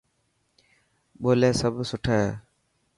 ٻولي 1.21 1.51
سڀ 1.59 1.75
سٺي 1.89 2.17
هي. 2.25 2.31